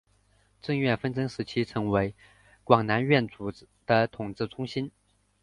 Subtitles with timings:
[0.63, 2.15] 郑阮纷争时期成为
[2.63, 3.53] 广南阮主
[3.85, 4.91] 的统治中心。